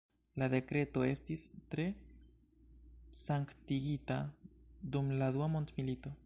[0.43, 1.43] La dekreto estis
[1.73, 1.85] tre
[3.25, 4.19] sanktigita
[4.97, 6.17] dum la Dua Mondmilito.